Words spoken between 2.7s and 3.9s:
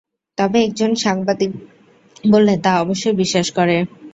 অবশ্যই বিশ্বাস করে।